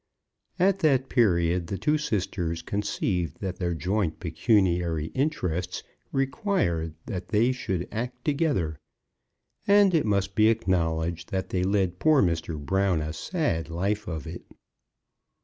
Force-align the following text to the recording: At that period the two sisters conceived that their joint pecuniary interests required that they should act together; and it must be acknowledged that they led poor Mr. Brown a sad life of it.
At 0.57 0.79
that 0.79 1.09
period 1.09 1.67
the 1.67 1.77
two 1.77 1.99
sisters 1.99 2.63
conceived 2.63 3.39
that 3.39 3.57
their 3.57 3.75
joint 3.75 4.19
pecuniary 4.19 5.11
interests 5.13 5.83
required 6.11 6.95
that 7.05 7.27
they 7.27 7.51
should 7.51 7.87
act 7.91 8.25
together; 8.25 8.79
and 9.67 9.93
it 9.93 10.07
must 10.07 10.33
be 10.33 10.47
acknowledged 10.47 11.29
that 11.29 11.49
they 11.49 11.61
led 11.61 11.99
poor 11.99 12.23
Mr. 12.23 12.59
Brown 12.59 12.99
a 12.99 13.13
sad 13.13 13.69
life 13.69 14.07
of 14.07 14.25
it. 14.25 14.41